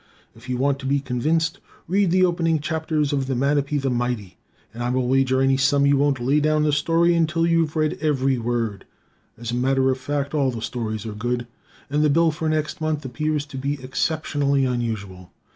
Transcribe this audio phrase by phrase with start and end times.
[0.35, 4.35] If you want to be convinced, read the opening chapters of "Manape The Mighty,"
[4.73, 7.99] and I will wager any sum you won't lay down the story until you've read
[8.01, 8.85] every word.
[9.37, 11.45] As a matter of fact, all the stories are good.
[11.87, 15.31] And the bill for next month appears to be exceptionally unusual.